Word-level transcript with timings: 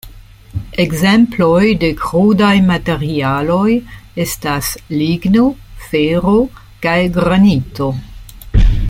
Ekzemploj 0.83 1.67
de 1.83 1.91
krudaj 1.99 2.53
materialoj 2.69 3.69
estas 4.25 4.73
ligno, 5.03 5.45
fero 5.91 6.37
kaj 6.87 7.01
granito. 7.19 7.95